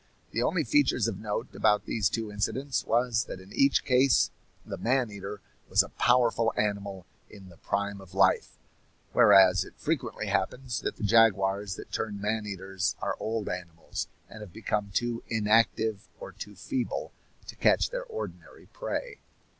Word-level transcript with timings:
The 0.31 0.41
only 0.41 0.63
features 0.63 1.07
of 1.07 1.19
note 1.19 1.53
about 1.53 1.85
these 1.85 2.09
two 2.09 2.31
incidents 2.31 2.83
was 2.85 3.25
that 3.25 3.39
in 3.39 3.53
each 3.53 3.85
case 3.85 4.31
the 4.65 4.79
man 4.79 5.11
eater 5.11 5.41
was 5.69 5.83
a 5.83 5.89
powerful 5.89 6.51
animal 6.57 7.05
in 7.29 7.49
the 7.49 7.57
prime 7.57 8.01
of 8.01 8.15
life; 8.15 8.57
whereas 9.13 9.63
it 9.63 9.77
frequently 9.77 10.25
happens 10.25 10.81
that 10.81 10.95
the 10.95 11.03
jaguars 11.03 11.75
that 11.75 11.91
turn 11.91 12.19
man 12.19 12.47
eaters 12.47 12.95
are 12.99 13.15
old 13.19 13.47
animals, 13.47 14.07
and 14.27 14.41
have 14.41 14.51
become 14.51 14.89
too 14.91 15.21
inactive 15.27 16.09
or 16.19 16.31
too 16.31 16.55
feeble 16.55 17.11
to 17.45 17.55
catch 17.55 17.91
their 17.91 18.05
ordinary 18.05 18.65
prey. 18.65 19.19